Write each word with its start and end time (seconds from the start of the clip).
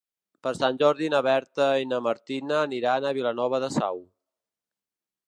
Per 0.45 0.51
Sant 0.59 0.77
Jordi 0.83 1.09
na 1.13 1.19
Berta 1.27 1.67
i 1.83 1.87
na 1.91 1.99
Martina 2.07 2.57
aniran 2.63 3.05
a 3.05 3.13
Vilanova 3.19 3.61
de 3.65 3.73
Sau. 3.77 4.03